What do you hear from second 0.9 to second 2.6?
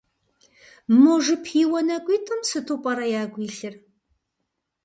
Мо жыпиуэ нэкӏуитӏым